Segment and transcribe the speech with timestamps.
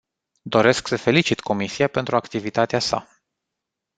[0.41, 3.07] Doresc să felicit comisia pentru activitatea sa.